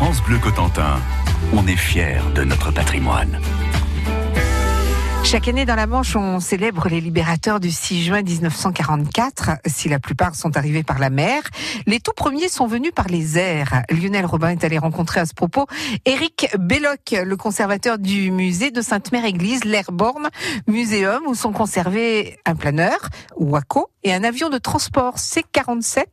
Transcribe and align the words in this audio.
France 0.00 0.22
Bleu 0.22 0.38
Cotentin, 0.38 1.00
on 1.52 1.66
est 1.66 1.74
fiers 1.74 2.22
de 2.36 2.44
notre 2.44 2.70
patrimoine. 2.70 3.40
Chaque 5.30 5.46
année 5.46 5.66
dans 5.66 5.74
la 5.74 5.86
Manche, 5.86 6.16
on 6.16 6.40
célèbre 6.40 6.88
les 6.88 7.02
libérateurs 7.02 7.60
du 7.60 7.70
6 7.70 8.02
juin 8.02 8.22
1944. 8.22 9.58
Si 9.66 9.90
la 9.90 9.98
plupart 9.98 10.34
sont 10.34 10.56
arrivés 10.56 10.82
par 10.82 10.98
la 10.98 11.10
mer, 11.10 11.42
les 11.86 12.00
tout 12.00 12.14
premiers 12.16 12.48
sont 12.48 12.66
venus 12.66 12.92
par 12.94 13.08
les 13.08 13.36
airs. 13.36 13.82
Lionel 13.90 14.24
Robin 14.24 14.48
est 14.48 14.64
allé 14.64 14.78
rencontrer 14.78 15.20
à 15.20 15.26
ce 15.26 15.34
propos 15.34 15.66
Éric 16.06 16.48
Belloc, 16.58 17.14
le 17.22 17.36
conservateur 17.36 17.98
du 17.98 18.30
musée 18.30 18.70
de 18.70 18.80
Sainte-Mère-Église, 18.80 19.66
l'Airborne 19.66 20.30
Muséum, 20.66 21.26
où 21.26 21.34
sont 21.34 21.52
conservés 21.52 22.38
un 22.46 22.56
planeur, 22.56 22.98
Waco, 23.36 23.90
et 24.04 24.14
un 24.14 24.24
avion 24.24 24.48
de 24.48 24.56
transport 24.56 25.18
C-47, 25.18 26.06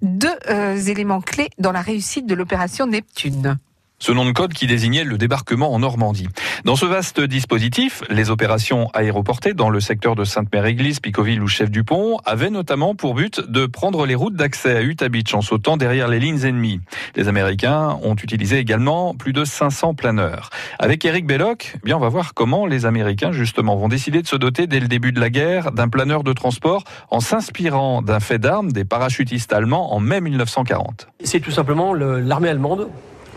deux 0.00 0.28
euh, 0.48 0.76
éléments 0.76 1.22
clés 1.22 1.50
dans 1.58 1.72
la 1.72 1.80
réussite 1.80 2.26
de 2.26 2.36
l'opération 2.36 2.86
Neptune 2.86 3.58
ce 3.98 4.12
nom 4.12 4.24
de 4.24 4.32
code 4.32 4.52
qui 4.52 4.66
désignait 4.66 5.04
le 5.04 5.16
débarquement 5.16 5.72
en 5.72 5.78
Normandie. 5.78 6.28
Dans 6.64 6.76
ce 6.76 6.84
vaste 6.84 7.20
dispositif, 7.20 8.02
les 8.10 8.30
opérations 8.30 8.90
aéroportées 8.92 9.54
dans 9.54 9.70
le 9.70 9.80
secteur 9.80 10.14
de 10.14 10.24
Sainte-Mère-Église, 10.24 11.00
Picoville 11.00 11.42
ou 11.42 11.48
Chef-du-Pont 11.48 12.18
avaient 12.26 12.50
notamment 12.50 12.94
pour 12.94 13.14
but 13.14 13.40
de 13.40 13.66
prendre 13.66 14.04
les 14.04 14.14
routes 14.14 14.34
d'accès 14.34 14.76
à 14.76 14.82
Utah 14.82 15.08
Beach 15.08 15.32
en 15.32 15.40
sautant 15.40 15.76
derrière 15.76 16.08
les 16.08 16.18
lignes 16.20 16.44
ennemies. 16.44 16.80
Les 17.16 17.28
Américains 17.28 17.98
ont 18.02 18.14
utilisé 18.16 18.58
également 18.58 19.14
plus 19.14 19.32
de 19.32 19.44
500 19.44 19.94
planeurs. 19.94 20.50
Avec 20.78 21.04
Eric 21.04 21.26
Belloc, 21.26 21.72
eh 21.76 21.78
bien 21.84 21.96
on 21.96 22.00
va 22.00 22.08
voir 22.08 22.34
comment 22.34 22.66
les 22.66 22.86
Américains 22.86 23.32
justement 23.32 23.76
vont 23.76 23.88
décider 23.88 24.20
de 24.20 24.28
se 24.28 24.36
doter 24.36 24.66
dès 24.66 24.80
le 24.80 24.88
début 24.88 25.12
de 25.12 25.20
la 25.20 25.30
guerre 25.30 25.72
d'un 25.72 25.88
planeur 25.88 26.24
de 26.24 26.32
transport 26.32 26.84
en 27.10 27.20
s'inspirant 27.20 28.02
d'un 28.02 28.20
fait 28.20 28.38
d'armes 28.38 28.72
des 28.72 28.84
parachutistes 28.84 29.52
allemands 29.52 29.94
en 29.94 30.00
mai 30.00 30.20
1940. 30.20 31.08
C'est 31.22 31.40
tout 31.40 31.52
simplement 31.52 31.94
l'armée 31.94 32.48
allemande 32.50 32.88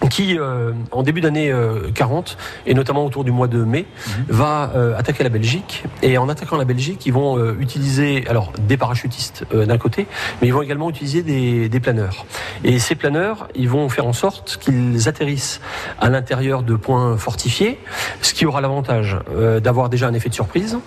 qui, 0.09 0.37
euh, 0.37 0.71
en 0.91 1.03
début 1.03 1.21
d'année 1.21 1.53
40, 1.93 2.37
euh, 2.39 2.69
et 2.69 2.73
notamment 2.73 3.05
autour 3.05 3.23
du 3.23 3.31
mois 3.31 3.47
de 3.47 3.63
mai, 3.63 3.85
mhm. 3.85 4.25
va 4.29 4.71
euh, 4.75 4.97
attaquer 4.97 5.23
la 5.23 5.29
Belgique. 5.29 5.83
Et 6.01 6.17
en 6.17 6.29
attaquant 6.29 6.57
la 6.57 6.65
Belgique, 6.65 7.05
ils 7.05 7.13
vont 7.13 7.37
utiliser 7.59 8.25
alors 8.27 8.51
des 8.59 8.77
parachutistes 8.77 9.45
d'un 9.53 9.77
côté, 9.77 10.07
mais 10.41 10.47
ils 10.47 10.53
vont 10.53 10.61
également 10.61 10.89
utiliser 10.89 11.23
des, 11.23 11.69
des, 11.69 11.79
planeurs. 11.79 12.25
Et 12.63 12.79
ces 12.79 12.95
planeurs, 12.95 13.47
ils 13.55 13.69
vont 13.69 13.89
faire 13.89 14.05
en 14.05 14.13
sorte 14.13 14.57
qu'ils 14.57 15.07
atterrissent 15.07 15.61
à 15.99 16.09
l'intérieur 16.09 16.63
de 16.63 16.75
points 16.75 17.17
fortifiés, 17.17 17.79
ce 18.21 18.33
qui 18.33 18.45
aura 18.45 18.61
l'avantage 18.61 19.17
d'avoir 19.61 19.89
déjà 19.89 20.07
un 20.07 20.13
effet 20.13 20.29
de 20.29 20.33
surprise. 20.33 20.77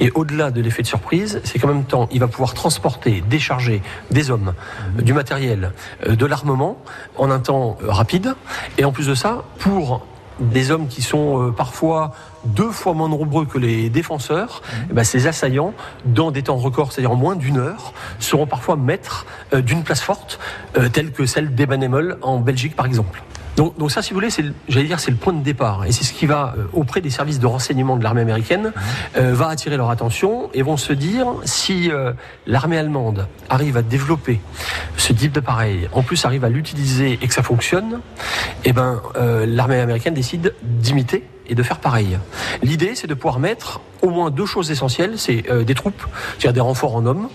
Et 0.00 0.10
au-delà 0.14 0.50
de 0.50 0.60
l'effet 0.60 0.82
de 0.82 0.86
surprise, 0.86 1.40
c'est 1.44 1.58
qu'en 1.58 1.68
même 1.68 1.84
temps, 1.84 2.08
il 2.12 2.20
va 2.20 2.28
pouvoir 2.28 2.54
transporter, 2.54 3.22
décharger 3.28 3.82
des 4.10 4.30
hommes, 4.30 4.54
mhm. 4.96 5.02
du 5.02 5.12
matériel, 5.12 5.72
de 6.08 6.26
l'armement 6.26 6.78
en 7.16 7.30
un 7.30 7.38
temps 7.38 7.78
rapide 7.82 8.34
et 8.78 8.84
en 8.84 8.92
plus 8.92 9.06
de 9.06 9.14
ça, 9.14 9.44
pour 9.58 10.04
des 10.40 10.70
hommes 10.70 10.88
qui 10.88 11.02
sont 11.02 11.48
euh, 11.48 11.50
parfois 11.50 12.12
deux 12.44 12.70
fois 12.70 12.94
moins 12.94 13.08
nombreux 13.08 13.46
que 13.46 13.58
les 13.58 13.90
défenseurs, 13.90 14.62
mmh. 14.62 14.76
eh 14.90 14.94
ben, 14.94 15.04
ces 15.04 15.26
assaillants, 15.26 15.74
dans 16.04 16.30
des 16.30 16.42
temps 16.42 16.56
records, 16.56 16.92
c'est-à-dire 16.92 17.12
en 17.12 17.16
moins 17.16 17.36
d'une 17.36 17.58
heure, 17.58 17.92
seront 18.18 18.46
parfois 18.46 18.76
maîtres 18.76 19.26
euh, 19.52 19.60
d'une 19.60 19.82
place 19.82 20.00
forte, 20.00 20.38
euh, 20.76 20.88
telle 20.88 21.12
que 21.12 21.26
celle 21.26 21.54
d'Ebenemel 21.54 22.16
en 22.22 22.38
Belgique 22.38 22.76
par 22.76 22.86
exemple. 22.86 23.22
Donc, 23.56 23.76
donc, 23.78 23.90
ça, 23.90 24.02
si 24.02 24.10
vous 24.10 24.16
voulez, 24.16 24.30
c'est, 24.30 24.44
j'allais 24.68 24.86
dire, 24.86 25.00
c'est 25.00 25.10
le 25.10 25.16
point 25.16 25.32
de 25.32 25.42
départ, 25.42 25.84
et 25.84 25.92
c'est 25.92 26.04
ce 26.04 26.12
qui 26.12 26.26
va 26.26 26.54
euh, 26.56 26.64
auprès 26.72 27.00
des 27.00 27.10
services 27.10 27.38
de 27.38 27.46
renseignement 27.46 27.96
de 27.96 28.02
l'armée 28.02 28.22
américaine 28.22 28.72
euh, 29.16 29.34
va 29.34 29.48
attirer 29.48 29.76
leur 29.76 29.90
attention 29.90 30.50
et 30.54 30.62
vont 30.62 30.76
se 30.76 30.92
dire 30.92 31.26
si 31.44 31.90
euh, 31.90 32.12
l'armée 32.46 32.78
allemande 32.78 33.26
arrive 33.50 33.76
à 33.76 33.82
développer 33.82 34.40
ce 34.96 35.12
type 35.12 35.32
d'appareil, 35.32 35.88
en 35.92 36.02
plus 36.02 36.24
arrive 36.24 36.44
à 36.44 36.48
l'utiliser 36.48 37.18
et 37.20 37.26
que 37.26 37.34
ça 37.34 37.42
fonctionne, 37.42 38.00
eh 38.64 38.72
ben 38.72 39.00
l'armée 39.46 39.78
américaine 39.80 40.14
décide 40.14 40.54
d'imiter 40.62 41.24
et 41.52 41.54
de 41.54 41.62
faire 41.62 41.78
pareil. 41.78 42.18
L'idée, 42.62 42.94
c'est 42.94 43.06
de 43.06 43.12
pouvoir 43.12 43.38
mettre 43.38 43.80
au 44.00 44.08
moins 44.08 44.30
deux 44.30 44.46
choses 44.46 44.70
essentielles, 44.70 45.18
c'est 45.18 45.48
euh, 45.50 45.64
des 45.64 45.74
troupes, 45.74 46.02
c'est-à-dire 46.38 46.54
des 46.54 46.60
renforts 46.60 46.96
en 46.96 47.04
hommes, 47.04 47.28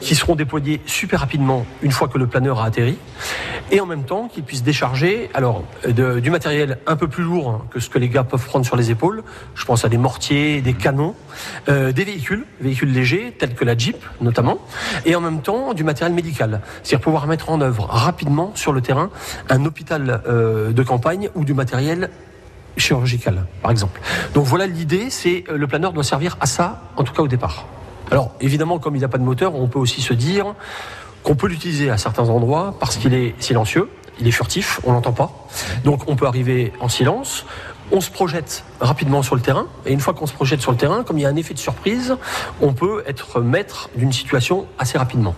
qui 0.00 0.14
seront 0.14 0.36
déployés 0.36 0.80
super 0.86 1.20
rapidement 1.20 1.66
une 1.82 1.90
fois 1.90 2.06
que 2.06 2.18
le 2.18 2.28
planeur 2.28 2.60
a 2.60 2.66
atterri, 2.66 2.96
et 3.72 3.80
en 3.80 3.86
même 3.86 4.04
temps 4.04 4.28
qu'ils 4.28 4.44
puissent 4.44 4.62
décharger 4.62 5.28
alors 5.34 5.64
euh, 5.86 6.20
du 6.20 6.30
matériel 6.30 6.78
un 6.86 6.94
peu 6.94 7.08
plus 7.08 7.24
lourd 7.24 7.64
que 7.70 7.80
ce 7.80 7.90
que 7.90 7.98
les 7.98 8.08
gars 8.08 8.22
peuvent 8.22 8.44
prendre 8.44 8.64
sur 8.64 8.76
les 8.76 8.92
épaules. 8.92 9.24
Je 9.56 9.64
pense 9.64 9.84
à 9.84 9.88
des 9.88 9.98
mortiers, 9.98 10.62
des 10.62 10.72
canons, 10.72 11.16
euh, 11.68 11.90
des 11.90 12.04
véhicules, 12.04 12.46
véhicules 12.60 12.92
légers 12.92 13.34
tels 13.36 13.54
que 13.54 13.64
la 13.64 13.76
Jeep 13.76 13.98
notamment, 14.20 14.58
et 15.04 15.16
en 15.16 15.20
même 15.20 15.42
temps 15.42 15.74
du 15.74 15.82
matériel 15.82 16.14
médical, 16.14 16.60
c'est-à-dire 16.84 17.02
pouvoir 17.02 17.26
mettre 17.26 17.50
en 17.50 17.60
œuvre 17.60 17.86
rapidement 17.90 18.52
sur 18.54 18.72
le 18.72 18.80
terrain 18.80 19.10
un 19.50 19.64
hôpital 19.64 20.22
de 20.28 20.82
campagne 20.82 21.28
ou 21.34 21.44
du 21.44 21.54
matériel 21.54 22.10
chirurgicale, 22.78 23.46
par 23.62 23.70
exemple. 23.70 24.00
Donc 24.34 24.44
voilà 24.44 24.66
l'idée, 24.66 25.10
c'est 25.10 25.44
euh, 25.48 25.56
le 25.56 25.66
planeur 25.66 25.92
doit 25.92 26.04
servir 26.04 26.36
à 26.40 26.46
ça, 26.46 26.82
en 26.96 27.04
tout 27.04 27.12
cas 27.12 27.22
au 27.22 27.28
départ. 27.28 27.66
Alors 28.10 28.32
évidemment, 28.40 28.78
comme 28.78 28.96
il 28.96 29.00
n'a 29.00 29.08
pas 29.08 29.18
de 29.18 29.24
moteur, 29.24 29.54
on 29.54 29.68
peut 29.68 29.78
aussi 29.78 30.00
se 30.00 30.14
dire 30.14 30.54
qu'on 31.22 31.34
peut 31.34 31.48
l'utiliser 31.48 31.90
à 31.90 31.98
certains 31.98 32.28
endroits 32.28 32.74
parce 32.80 32.96
qu'il 32.96 33.14
est 33.14 33.34
silencieux, 33.38 33.90
il 34.20 34.26
est 34.26 34.32
furtif, 34.32 34.80
on 34.84 34.92
l'entend 34.92 35.12
pas. 35.12 35.30
Donc 35.84 36.02
on 36.06 36.16
peut 36.16 36.26
arriver 36.26 36.72
en 36.80 36.88
silence. 36.88 37.44
On 37.90 38.00
se 38.02 38.10
projette 38.10 38.64
rapidement 38.80 39.22
sur 39.22 39.34
le 39.34 39.40
terrain, 39.40 39.66
et 39.86 39.94
une 39.94 40.00
fois 40.00 40.12
qu'on 40.12 40.26
se 40.26 40.34
projette 40.34 40.60
sur 40.60 40.72
le 40.72 40.76
terrain, 40.76 41.04
comme 41.04 41.18
il 41.18 41.22
y 41.22 41.24
a 41.24 41.28
un 41.30 41.36
effet 41.36 41.54
de 41.54 41.58
surprise, 41.58 42.16
on 42.60 42.74
peut 42.74 43.02
être 43.06 43.40
maître 43.40 43.88
d'une 43.96 44.12
situation 44.12 44.66
assez 44.78 44.98
rapidement. 44.98 45.34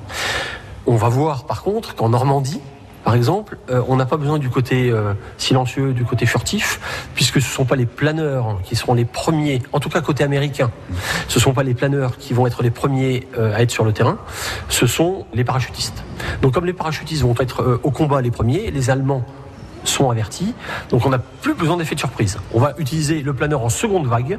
On 0.87 0.97
va 0.97 1.09
voir 1.09 1.45
par 1.45 1.63
contre 1.63 1.95
qu'en 1.95 2.09
Normandie, 2.09 2.61
par 3.05 3.15
exemple, 3.15 3.57
euh, 3.71 3.83
on 3.89 3.97
n'a 3.97 4.07
pas 4.07 4.17
besoin 4.17 4.39
du 4.39 4.51
côté 4.51 4.91
euh, 4.91 5.15
silencieux, 5.39 5.93
du 5.93 6.05
côté 6.05 6.27
furtif, 6.27 6.81
puisque 7.15 7.41
ce 7.41 7.47
ne 7.47 7.53
sont 7.53 7.65
pas 7.65 7.77
les 7.77 7.87
planeurs 7.87 8.61
qui 8.63 8.77
seront 8.77 8.95
les 8.95 9.05
premiers, 9.05 9.63
en 9.73 9.81
tout 9.81 9.89
cas 9.89 10.01
côté 10.01 10.23
américain, 10.23 10.71
ce 11.29 11.39
ne 11.39 11.43
sont 11.43 11.53
pas 11.53 11.63
les 11.63 11.75
planeurs 11.75 12.19
qui 12.19 12.35
vont 12.35 12.47
être 12.47 12.63
les 12.63 12.71
premiers 12.71 13.27
euh, 13.39 13.55
à 13.55 13.63
être 13.63 13.71
sur 13.71 13.85
le 13.85 13.93
terrain, 13.93 14.19
ce 14.69 14.87
sont 14.87 15.27
les 15.33 15.45
parachutistes. 15.45 16.05
Donc 16.43 16.53
comme 16.55 16.67
les 16.67 16.73
parachutistes 16.73 17.23
vont 17.23 17.35
être 17.39 17.81
au 17.83 17.91
combat 17.91 18.21
les 18.21 18.31
premiers, 18.31 18.71
les 18.71 18.91
Allemands 18.91 19.25
sont 19.85 20.11
avertis. 20.11 20.55
Donc 20.91 21.07
on 21.07 21.11
n'a 21.11 21.19
plus 21.19 21.55
besoin 21.55 21.77
d'effet 21.77 21.95
de 21.95 22.01
surprise. 22.01 22.39
On 22.55 22.61
va 22.61 22.75
utiliser 22.79 23.23
le 23.23 23.35
planeur 23.35 23.63
en 23.63 23.69
seconde 23.69 24.07
vague 24.07 24.39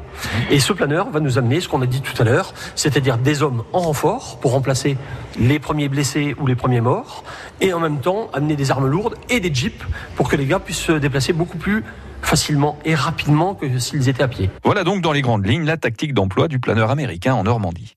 et 0.50 0.60
ce 0.60 0.72
planeur 0.72 1.10
va 1.10 1.20
nous 1.20 1.38
amener 1.38 1.60
ce 1.60 1.68
qu'on 1.68 1.82
a 1.82 1.86
dit 1.86 2.00
tout 2.00 2.20
à 2.20 2.24
l'heure, 2.24 2.54
c'est-à-dire 2.74 3.18
des 3.18 3.42
hommes 3.42 3.64
en 3.72 3.80
renfort 3.80 4.38
pour 4.40 4.52
remplacer 4.52 4.96
les 5.38 5.58
premiers 5.58 5.88
blessés 5.88 6.34
ou 6.40 6.46
les 6.46 6.54
premiers 6.54 6.80
morts 6.80 7.24
et 7.60 7.72
en 7.72 7.80
même 7.80 8.00
temps 8.00 8.30
amener 8.32 8.56
des 8.56 8.70
armes 8.70 8.86
lourdes 8.86 9.16
et 9.28 9.40
des 9.40 9.52
jeeps 9.52 9.84
pour 10.16 10.28
que 10.28 10.36
les 10.36 10.46
gars 10.46 10.58
puissent 10.58 10.78
se 10.78 10.92
déplacer 10.92 11.32
beaucoup 11.32 11.58
plus 11.58 11.84
facilement 12.22 12.78
et 12.84 12.94
rapidement 12.94 13.54
que 13.54 13.78
s'ils 13.78 14.08
étaient 14.08 14.22
à 14.22 14.28
pied. 14.28 14.50
Voilà 14.64 14.84
donc 14.84 15.02
dans 15.02 15.12
les 15.12 15.22
grandes 15.22 15.46
lignes 15.46 15.64
la 15.64 15.76
tactique 15.76 16.14
d'emploi 16.14 16.48
du 16.48 16.58
planeur 16.58 16.90
américain 16.90 17.34
en 17.34 17.44
Normandie. 17.44 17.96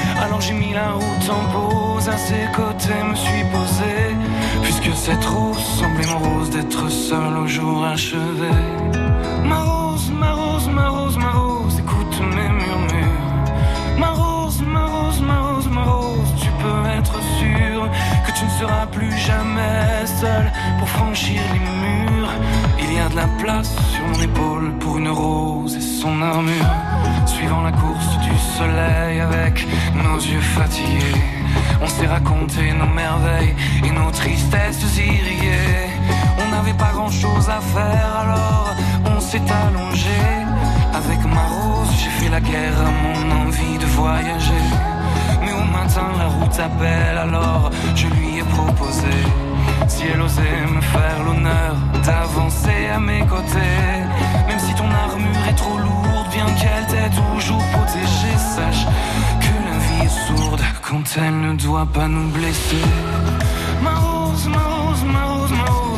Alors 0.21 0.39
j'ai 0.39 0.53
mis 0.53 0.73
la 0.73 0.91
route 0.91 1.29
en 1.29 1.43
pause, 1.51 2.07
à 2.07 2.17
ses 2.17 2.45
côtés 2.55 3.03
me 3.09 3.15
suis 3.15 3.43
posé. 3.51 4.15
Puisque 4.61 4.95
cette 4.95 5.25
rose 5.25 5.57
semblait 5.79 6.05
mon 6.07 6.19
rose 6.19 6.49
d'être 6.51 6.89
seul 6.89 7.37
au 7.37 7.47
jour 7.47 7.83
achevé. 7.83 8.53
Ma 9.43 9.63
rose, 9.63 10.11
ma 10.11 10.31
rose, 10.33 10.67
ma 10.67 10.89
rose, 10.89 11.17
ma 11.17 11.31
rose, 11.31 11.79
écoute 11.79 12.19
mes 12.35 12.49
murmures. 12.63 13.97
Ma 13.97 14.11
rose, 14.11 14.61
ma 14.61 14.85
rose, 14.85 15.21
ma 15.21 15.39
rose, 15.41 15.67
ma 15.69 15.83
rose, 15.83 16.33
tu 16.39 16.49
peux 16.61 16.89
être 16.99 17.17
sûre 17.39 17.89
que 18.25 18.31
tu 18.37 18.45
ne 18.45 18.49
seras 18.59 18.85
plus 18.87 19.17
jamais 19.17 20.05
seule 20.05 20.51
pour 20.77 20.87
franchir 20.89 21.41
les 21.53 21.59
murs. 21.59 22.29
Il 22.79 22.93
y 22.93 22.99
a 22.99 23.09
de 23.09 23.15
la 23.15 23.27
place 23.41 23.73
sur 23.91 24.05
mon 24.07 24.21
épaule 24.21 24.73
pour 24.79 24.97
une 24.97 25.09
rose 25.09 25.90
son 26.01 26.19
armure. 26.21 26.71
Suivant 27.27 27.61
la 27.61 27.71
course 27.71 28.17
du 28.27 28.35
soleil 28.57 29.19
avec 29.19 29.67
nos 30.03 30.17
yeux 30.17 30.47
fatigués, 30.57 31.21
on 31.83 31.87
s'est 31.87 32.07
raconté 32.07 32.73
nos 32.73 32.91
merveilles 33.03 33.55
et 33.85 33.91
nos 33.91 34.09
tristesses 34.09 34.97
irriguées. 34.97 35.89
On 36.41 36.47
n'avait 36.53 36.79
pas 36.85 36.91
grand 36.97 37.11
chose 37.11 37.47
à 37.49 37.61
faire 37.75 38.11
alors 38.23 38.73
on 39.15 39.19
s'est 39.19 39.47
allongé. 39.63 40.21
Avec 40.99 41.19
ma 41.35 41.45
rose, 41.55 41.91
j'ai 41.99 42.13
fait 42.19 42.31
la 42.31 42.41
guerre 42.41 42.79
à 42.89 42.91
mon 43.03 43.21
envie 43.41 43.77
de 43.77 43.85
voyager. 43.85 44.65
Mais 45.43 45.53
au 45.53 45.65
matin, 45.77 46.07
la 46.17 46.27
route 46.35 46.59
appelle, 46.67 47.17
alors 47.27 47.69
je 47.95 48.07
lui 48.07 48.39
ai 48.39 48.43
proposé. 48.57 49.15
Si 49.87 50.03
elle 50.11 50.21
osait 50.21 50.65
me 50.75 50.81
faire 50.81 51.23
l'honneur 51.25 51.75
d'avancer 52.05 52.87
à 52.93 52.99
mes 52.99 53.23
côtés. 53.25 53.77
Même 54.47 54.59
si 54.59 54.73
ton 54.75 54.89
armure 54.89 55.47
est 55.49 55.55
trop 55.55 55.77
lourde, 55.77 55.90
qu'elle 56.59 56.85
t'ait 56.87 57.09
toujours 57.09 57.63
protégée, 57.73 58.37
sache 58.55 58.85
que 59.39 59.53
la 59.69 59.77
vie 59.85 60.05
est 60.05 60.17
sourde 60.27 60.61
quand 60.81 61.03
elle 61.17 61.39
ne 61.41 61.53
doit 61.53 61.85
pas 61.85 62.07
nous 62.07 62.29
blesser. 62.29 62.85
Ma 63.81 63.95
rose, 63.95 64.47
ma 64.47 64.59
rose, 64.59 65.03
ma 65.03 65.23
rose, 65.23 65.51
ma 65.51 65.65
rose, 65.71 65.90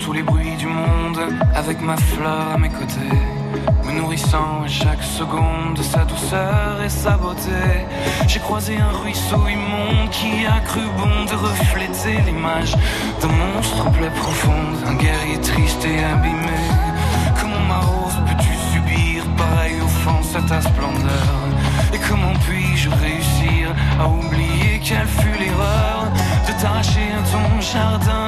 Tous 0.00 0.12
les 0.12 0.22
bruits 0.22 0.56
du 0.56 0.66
monde 0.66 1.18
avec 1.54 1.80
ma 1.80 1.96
fleur 1.96 2.52
à 2.54 2.58
mes 2.58 2.68
côtés, 2.68 3.18
me 3.84 3.92
nourrissant 3.92 4.62
à 4.64 4.68
chaque 4.68 5.02
seconde 5.02 5.74
de 5.76 5.82
sa 5.82 6.04
douceur 6.04 6.82
et 6.84 6.88
sa 6.88 7.16
beauté. 7.16 7.84
J'ai 8.26 8.40
croisé 8.40 8.76
un 8.78 8.96
ruisseau 9.02 9.42
immonde 9.48 10.08
qui 10.10 10.46
a 10.46 10.60
cru 10.60 10.80
bon 10.96 11.24
de 11.24 11.34
refléter 11.34 12.20
l'image 12.26 12.74
d'un 13.20 13.28
monstre 13.28 13.90
plaie 13.90 14.10
profonde, 14.10 14.76
un 14.86 14.94
guerrier 14.94 15.40
triste 15.40 15.84
et 15.84 16.02
abîmé. 16.04 16.60
Comment 17.40 17.64
ma 17.68 17.80
rose 17.80 18.18
peux-tu 18.26 18.54
subir 18.72 19.24
pareille 19.36 19.80
offense 19.82 20.34
à 20.36 20.42
ta 20.42 20.60
splendeur? 20.60 21.34
Et 21.92 21.98
comment 22.08 22.34
puis-je 22.46 22.88
réussir 22.90 23.74
à 24.00 24.08
oublier 24.08 24.80
quelle 24.82 25.08
fut 25.08 25.38
l'erreur 25.38 26.06
de 26.46 26.62
t'arracher 26.62 27.08
à 27.18 27.22
ton 27.30 27.60
jardin 27.60 28.27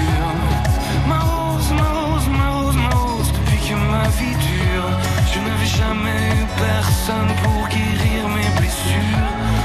Personne 7.01 7.27
pour 7.43 7.67
guérir 7.67 8.27
mes 8.29 8.59
blessures. 8.59 9.19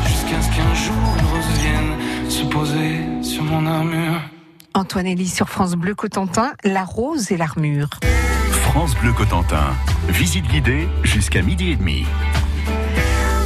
Jusqu'à 0.06 0.40
ce 0.40 0.48
qu'un 0.56 0.74
jour 0.74 0.94
une 1.18 1.26
rose 1.26 1.60
vienne 1.60 2.30
se 2.30 2.44
poser 2.44 3.22
sur 3.22 3.42
mon 3.42 3.66
armure. 3.66 4.20
Antoine 4.74 5.06
Elie 5.06 5.28
sur 5.28 5.48
France 5.48 5.74
Bleu 5.74 5.94
Cotentin, 5.94 6.52
la 6.64 6.84
rose 6.84 7.32
et 7.32 7.36
l'armure. 7.36 7.90
France 8.50 8.94
Bleu 8.96 9.12
Cotentin. 9.12 9.74
Visite 10.08 10.46
guidée 10.46 10.88
jusqu'à 11.02 11.42
midi 11.42 11.70
et 11.70 11.76
demi. 11.76 12.04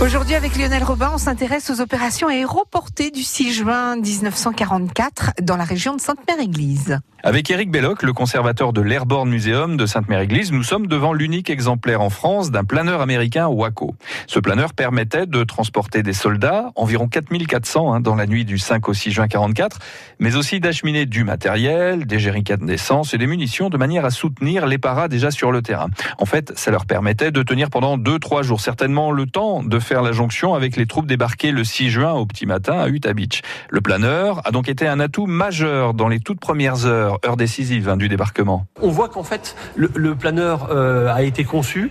Aujourd'hui, 0.01 0.35
avec 0.35 0.57
Lionel 0.57 0.83
Robin, 0.83 1.11
on 1.13 1.19
s'intéresse 1.19 1.69
aux 1.69 1.83
opérations 1.83 2.29
aéroportées 2.29 3.11
du 3.11 3.23
6 3.23 3.53
juin 3.53 3.97
1944 3.97 5.33
dans 5.43 5.59
la 5.59 5.65
région 5.65 5.95
de 5.95 6.01
Sainte-Mère-Église. 6.01 7.01
Avec 7.23 7.51
Éric 7.51 7.71
Belloc, 7.71 8.03
le 8.03 8.15
conservateur 8.15 8.73
de 8.73 8.81
l'Airborne 8.81 9.29
Museum 9.29 9.77
de 9.77 9.85
Sainte-Mère-Église, 9.85 10.53
nous 10.53 10.63
sommes 10.63 10.87
devant 10.87 11.13
l'unique 11.13 11.51
exemplaire 11.51 12.01
en 12.01 12.09
France 12.09 12.51
d'un 12.51 12.65
planeur 12.65 13.03
américain 13.03 13.47
Waco. 13.47 13.95
Ce 14.27 14.39
planeur 14.39 14.73
permettait 14.73 15.27
de 15.27 15.45
transporter 15.45 16.03
des 16.03 16.15
soldats, 16.15 16.73
environ 16.77 17.09
4400 17.09 17.93
hein, 17.93 18.01
dans 18.01 18.15
la 18.15 18.27
nuit 18.27 18.47
du 18.47 18.57
5 18.57 18.89
au 18.89 18.95
6 18.95 19.11
juin 19.11 19.29
44, 19.29 19.81
mais 20.19 20.35
aussi 20.35 20.61
d'acheminer 20.61 21.05
du 21.05 21.25
matériel, 21.25 22.07
des 22.07 22.19
jerrycans 22.19 22.65
d'essence 22.65 23.13
et 23.13 23.19
des 23.19 23.27
munitions 23.27 23.69
de 23.69 23.77
manière 23.77 24.07
à 24.07 24.11
soutenir 24.11 24.67
les 24.67 24.79
paras 24.79 25.09
déjà 25.09 25.31
sur 25.31 25.53
le 25.53 25.61
terrain. 25.61 25.91
En 26.17 26.25
fait, 26.25 26.55
ça 26.57 26.71
leur 26.71 26.87
permettait 26.87 27.33
de 27.33 27.43
tenir 27.43 27.69
pendant 27.69 27.99
2-3 27.99 28.45
jours, 28.45 28.63
certainement 28.63 29.13
le 29.13 29.27
temps 29.27 29.63
de 29.63 29.79
faire 29.79 29.90
la 29.91 30.13
jonction 30.13 30.55
avec 30.55 30.77
les 30.77 30.87
troupes 30.87 31.07
débarquées 31.07 31.51
le 31.51 31.65
6 31.65 31.91
juin 31.91 32.13
au 32.13 32.27
petit 32.27 32.47
matin 32.47 32.79
à 32.79 32.89
Utah 32.89 33.13
Beach. 33.13 33.43
Le 33.69 33.81
planeur 33.81 34.41
a 34.47 34.51
donc 34.51 34.69
été 34.69 34.87
un 34.87 35.01
atout 35.01 35.27
majeur 35.27 35.95
dans 35.95 36.09
les 36.09 36.21
toutes 36.21 36.41
premières 36.41 36.87
heures, 36.87 37.19
heures 37.27 37.37
décisives 37.37 37.89
hein, 37.89 37.97
du 37.97 38.09
débarquement. 38.09 38.67
On 38.81 38.91
voit 38.91 39.09
qu'en 39.09 39.25
fait, 39.25 39.57
le, 39.75 39.91
le 39.95 40.15
planeur 40.15 40.69
euh, 40.71 41.13
a 41.13 41.23
été 41.23 41.45
conçu 41.45 41.91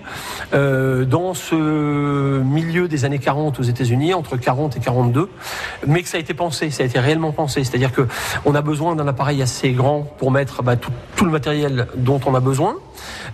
euh, 0.54 1.06
dans 1.06 1.34
ce 1.34 2.40
milieu 2.40 2.88
des 2.88 3.06
années 3.06 3.19
40 3.19 3.60
aux 3.60 3.63
États-Unis, 3.63 4.13
entre 4.13 4.38
40 4.38 4.78
et 4.78 4.80
42, 4.80 5.30
mais 5.88 6.01
que 6.01 6.10
ça 6.10 6.18
a 6.18 6.19
été 6.19 6.34
pensé, 6.34 6.69
ça 6.69 6.84
a 6.84 6.86
été 6.86 7.00
réellement 7.00 7.31
pensé. 7.31 7.63
C'est-à-dire 7.63 7.92
que 7.92 8.07
on 8.46 8.56
a 8.56 8.62
besoin 8.62 8.96
d'un 8.96 9.07
appareil 9.07 9.42
assez 9.42 9.72
grand 9.72 10.01
pour 10.18 10.31
mettre 10.31 10.63
bah, 10.63 10.75
tout, 10.75 10.92
tout, 11.16 11.25
le 11.25 11.31
matériel 11.31 11.88
dont 11.96 12.19
on 12.25 12.36
a 12.36 12.40
besoin. 12.40 12.75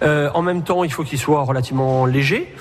Euh, 0.03 0.29
en 0.33 0.41
même 0.41 0.63
temps, 0.63 0.83
il 0.83 0.91
faut 0.91 1.03
qu'il 1.03 1.19
soit 1.19 1.43
relativement 1.43 2.05
léger, 2.05 2.53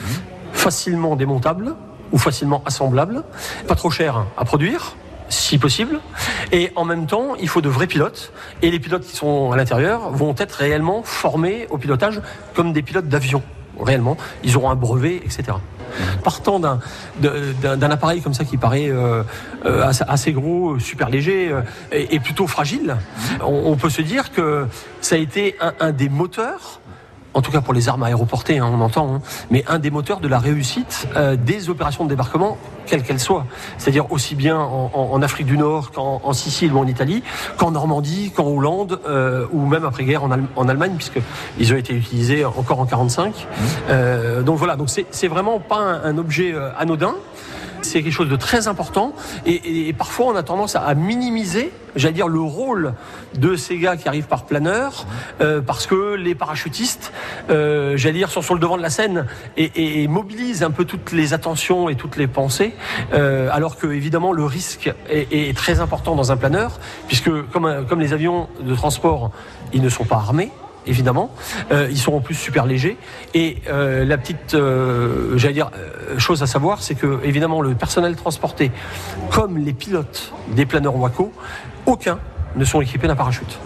facilement 0.52 1.16
démontable 1.16 1.75
ou 2.14 2.18
facilement 2.18 2.62
assemblable, 2.64 3.25
pas 3.66 3.75
trop 3.75 3.90
cher 3.90 4.25
à 4.38 4.44
produire 4.44 4.94
si 5.28 5.59
possible. 5.59 6.00
Et 6.52 6.71
en 6.76 6.85
même 6.85 7.06
temps, 7.06 7.35
il 7.35 7.49
faut 7.49 7.61
de 7.61 7.68
vrais 7.68 7.88
pilotes. 7.88 8.33
Et 8.62 8.71
les 8.71 8.78
pilotes 8.78 9.04
qui 9.04 9.16
sont 9.16 9.50
à 9.50 9.56
l'intérieur 9.56 10.11
vont 10.11 10.35
être 10.38 10.52
réellement 10.52 11.02
formés 11.02 11.66
au 11.71 11.78
pilotage 11.78 12.21
comme 12.54 12.73
des 12.73 12.83
pilotes 12.83 13.09
d'avion. 13.09 13.42
Réellement, 13.80 14.16
ils 14.44 14.56
auront 14.56 14.71
un 14.71 14.76
brevet, 14.76 15.16
etc. 15.16 15.56
Partant 16.23 16.61
d'un, 16.61 17.90
appareil 17.90 18.21
comme 18.21 18.35
ça 18.35 18.44
qui 18.44 18.56
paraît 18.56 18.88
euh, 18.88 19.23
euh, 19.64 19.92
assez 20.06 20.33
gros, 20.33 20.78
super 20.78 21.09
léger 21.09 21.50
euh, 21.50 21.62
et, 21.90 22.21
plutôt 22.21 22.47
fragile, 22.47 22.97
on, 23.40 23.75
peut 23.76 23.90
se 23.90 24.02
dire 24.02 24.33
que 24.33 24.66
ça 25.00 25.16
a 25.16 25.18
été 25.18 25.56
un 25.80 25.90
des 25.90 26.09
moteurs 26.09 26.80
en 27.34 27.42
tout 27.42 27.50
cas 27.50 27.60
pour 27.60 27.74
les 27.74 27.88
armes 27.88 28.02
aéroportées, 28.02 28.58
hein, 28.58 28.70
on 28.72 28.80
entend, 28.80 29.16
hein, 29.16 29.20
mais 29.50 29.64
un 29.68 29.78
des 29.78 29.90
moteurs 29.90 30.20
de 30.20 30.28
la 30.28 30.38
réussite 30.38 31.08
euh, 31.16 31.36
des 31.36 31.68
opérations 31.68 32.04
de 32.04 32.08
débarquement, 32.08 32.56
quelles 32.86 33.02
qu'elles 33.02 33.20
soient. 33.20 33.46
C'est-à-dire 33.76 34.10
aussi 34.12 34.34
bien 34.34 34.56
en, 34.58 34.90
en, 34.94 35.08
en 35.12 35.22
Afrique 35.22 35.46
du 35.46 35.58
Nord 35.58 35.90
qu'en 35.90 36.20
en 36.22 36.32
Sicile 36.32 36.72
ou 36.72 36.78
en 36.78 36.86
Italie, 36.86 37.22
qu'en 37.56 37.72
Normandie, 37.72 38.30
qu'en 38.34 38.46
Hollande, 38.46 39.00
euh, 39.06 39.46
ou 39.52 39.66
même 39.66 39.84
après-guerre 39.84 40.24
en, 40.24 40.30
en, 40.56 40.68
Allemagne, 40.68 40.94
puisqu'ils 40.96 41.72
ont 41.72 41.76
été 41.76 41.94
utilisés 41.94 42.44
encore 42.44 42.80
en 42.80 42.86
45. 42.86 43.46
Euh, 43.90 44.42
donc 44.42 44.58
voilà, 44.58 44.76
donc 44.76 44.88
c'est 44.88 45.28
vraiment 45.28 45.58
pas 45.58 45.78
un, 45.78 46.04
un 46.04 46.18
objet 46.18 46.54
anodin 46.78 47.14
c'est 47.84 48.02
quelque 48.02 48.12
chose 48.12 48.28
de 48.28 48.36
très 48.36 48.68
important. 48.68 49.14
Et, 49.46 49.92
parfois 49.92 50.26
on 50.26 50.36
a 50.36 50.42
tendance 50.42 50.76
à, 50.76 50.94
minimiser, 50.94 51.72
j'allais 51.96 52.14
dire, 52.14 52.28
le 52.28 52.40
rôle 52.40 52.94
de 53.38 53.56
ces 53.56 53.78
gars 53.78 53.96
qui 53.96 54.08
arrivent 54.08 54.26
par 54.26 54.44
planeur 54.44 55.06
euh, 55.40 55.60
parce 55.60 55.86
que 55.86 56.14
les 56.14 56.34
parachutistes, 56.34 57.12
euh, 57.50 57.96
j'allais 57.96 58.18
dire, 58.18 58.30
sont 58.30 58.42
sur 58.42 58.54
le 58.54 58.60
devant 58.60 58.76
de 58.76 58.82
la 58.82 58.90
scène 58.90 59.26
et, 59.56 60.08
mobilisent 60.08 60.62
un 60.62 60.70
peu 60.70 60.84
toutes 60.84 61.12
les 61.12 61.32
attentions 61.32 61.88
et 61.88 61.96
toutes 61.96 62.16
les 62.16 62.26
pensées, 62.26 62.74
euh, 63.12 63.48
alors 63.52 63.76
que 63.76 63.86
évidemment 63.86 64.32
le 64.32 64.44
risque 64.44 64.92
est, 65.10 65.56
très 65.56 65.80
important 65.80 66.14
dans 66.14 66.32
un 66.32 66.36
planeur 66.36 66.78
puisque 67.06 67.30
comme 67.52 68.00
les 68.00 68.12
avions 68.12 68.48
de 68.60 68.74
transport, 68.74 69.30
ils 69.72 69.82
ne 69.82 69.88
sont 69.88 70.04
pas 70.04 70.16
armés 70.16 70.50
évidemment. 70.86 71.30
Euh, 71.72 71.88
ils 71.90 71.98
sont 71.98 72.14
en 72.14 72.20
plus 72.20 72.34
super 72.34 72.66
légers. 72.66 72.96
Et 73.34 73.58
euh, 73.68 74.04
la 74.04 74.18
petite, 74.18 74.54
euh, 74.54 75.36
j'allais 75.36 75.54
dire, 75.54 75.70
chose 76.18 76.42
à 76.42 76.46
savoir, 76.46 76.82
c'est 76.82 76.94
que 76.94 77.20
évidemment 77.24 77.60
le 77.60 77.74
personnel 77.74 78.16
transporté, 78.16 78.70
comme 79.30 79.58
les 79.58 79.72
pilotes 79.72 80.32
des 80.48 80.66
planeurs 80.66 80.96
Waco, 80.96 81.32
aucun 81.86 82.18
ne 82.56 82.64
sont 82.64 82.80
équipés 82.80 83.08
d'un 83.08 83.16
parachute. 83.16 83.58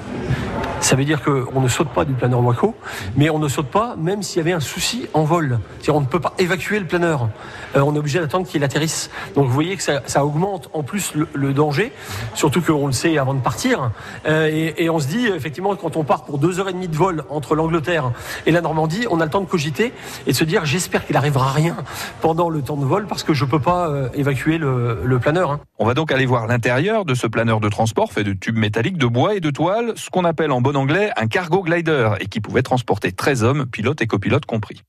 Ça 0.81 0.97
veut 0.97 1.05
dire 1.05 1.23
qu'on 1.23 1.61
ne 1.61 1.69
saute 1.69 1.89
pas 1.89 2.05
du 2.05 2.13
planeur 2.13 2.43
Waco, 2.43 2.75
mais 3.17 3.31
on 3.31 3.39
ne 3.39 3.49
saute 3.49 3.67
pas 3.67 3.97
même 3.97 4.23
s'il 4.23 4.39
y 4.39 4.41
avait 4.41 4.53
un 4.53 4.61
souci 4.61 5.07
en 5.13 5.25
vol. 5.25 5.59
C'est-à-dire 5.75 5.97
on 5.97 6.01
ne 6.01 6.07
peut 6.07 6.21
pas 6.21 6.35
évacuer 6.39 6.79
le 6.79 6.87
planeur. 6.87 7.29
Euh, 7.77 7.81
on 7.81 7.95
est 7.95 7.99
obligé 7.99 8.21
d'attendre 8.21 8.47
qu'il 8.47 8.63
atterrisse. 8.63 9.11
Donc 9.35 9.47
vous 9.47 9.53
voyez 9.53 9.77
que 9.77 9.83
ça, 9.83 10.25
augmente 10.25 10.71
en 10.73 10.83
plus 10.83 11.13
le, 11.15 11.53
danger, 11.53 11.93
surtout 12.35 12.61
qu'on 12.61 12.87
le 12.87 12.93
sait 12.93 13.19
avant 13.19 13.35
de 13.35 13.41
partir. 13.41 13.91
Euh, 14.27 14.73
et, 14.77 14.89
on 14.89 14.99
se 15.01 15.09
dit 15.09 15.27
effectivement 15.27 15.75
quand 15.77 15.97
on 15.97 16.05
part 16.05 16.25
pour 16.25 16.39
deux 16.39 16.61
heures 16.61 16.69
et 16.69 16.73
demie 16.73 16.89
de 16.89 16.97
vol 16.97 17.25
entre 17.29 17.55
l'Angleterre 17.55 18.13
et 18.47 18.53
la 18.53 18.61
Normandie, 18.61 19.07
on 19.11 19.21
a 19.21 19.25
le 19.25 19.31
temps 19.31 19.41
de 19.41 19.47
cogiter 19.47 19.93
et 20.27 20.33
de 20.33 20.37
se 20.37 20.45
dire 20.45 20.65
j'espère 20.65 21.07
qu'il 21.07 21.17
arrivera 21.17 21.51
rien 21.53 21.77
pendant 22.21 22.49
le 22.49 22.63
temps 22.63 22.77
de 22.77 22.85
vol 22.85 23.07
parce 23.07 23.23
que 23.23 23.35
je 23.35 23.45
peux 23.45 23.61
pas 23.61 23.89
euh, 23.89 24.09
évacuer 24.15 24.59
le, 24.59 25.01
le 25.05 25.19
planeur. 25.19 25.51
Hein. 25.51 25.61
On 25.79 25.85
va 25.85 25.95
donc 25.95 26.13
aller 26.13 26.27
voir 26.27 26.47
l'intérieur 26.47 27.05
de 27.05 27.15
ce 27.15 27.27
planeur 27.27 27.61
de 27.61 27.69
transport 27.69 28.13
fait 28.13 28.25
de 28.25 28.33
tubes 28.33 28.57
métalliques, 28.57 28.97
de 28.97 29.07
bois 29.07 29.35
et 29.35 29.41
de 29.41 29.51
toile, 29.51 29.93
ce 29.97 30.09
qu'on 30.11 30.25
appelle 30.25 30.53
en 30.53 30.61
bon 30.69 30.77
anglais 30.77 31.11
un 31.17 31.29
cargo 31.29 31.63
glider 31.63 32.11
et 32.21 32.27
qui 32.27 32.43
pouvait 32.43 32.61
transporter 32.61 33.11
13 33.11 33.43
hommes, 33.43 33.67
pilotes 33.67 34.03
et 34.03 34.07
copilotes 34.07 34.45
compris. 34.45 34.83